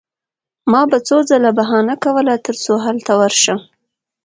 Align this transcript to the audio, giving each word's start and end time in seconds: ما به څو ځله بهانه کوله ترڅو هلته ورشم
ما 0.71 0.81
به 0.89 0.97
څو 1.07 1.17
ځله 1.29 1.51
بهانه 1.57 1.95
کوله 2.03 2.33
ترڅو 2.45 2.73
هلته 2.85 3.11
ورشم 3.21 3.59